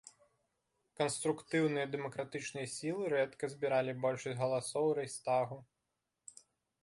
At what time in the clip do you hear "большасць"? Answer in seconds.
4.05-4.37